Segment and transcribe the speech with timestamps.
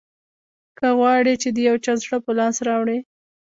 [0.77, 2.97] که غواړې چې د یو چا زړه په لاس راوړې.